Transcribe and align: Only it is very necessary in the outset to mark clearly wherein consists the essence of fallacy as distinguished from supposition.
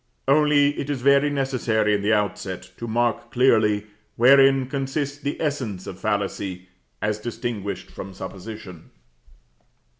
Only 0.27 0.69
it 0.79 0.89
is 0.89 1.03
very 1.03 1.29
necessary 1.29 1.93
in 1.93 2.01
the 2.01 2.11
outset 2.11 2.71
to 2.77 2.87
mark 2.87 3.29
clearly 3.29 3.85
wherein 4.15 4.65
consists 4.65 5.19
the 5.19 5.39
essence 5.39 5.85
of 5.85 5.99
fallacy 5.99 6.69
as 7.03 7.19
distinguished 7.19 7.91
from 7.91 8.15
supposition. 8.15 8.89